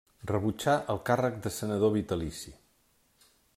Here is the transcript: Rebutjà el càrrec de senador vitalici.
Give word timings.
Rebutjà 0.29 0.73
el 0.93 1.01
càrrec 1.09 1.37
de 1.45 1.53
senador 1.59 1.95
vitalici. 1.99 2.57